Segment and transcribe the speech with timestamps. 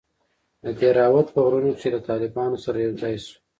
[0.63, 3.35] د دهراوت په غرونوکښې له طالبانو سره يوځاى سو.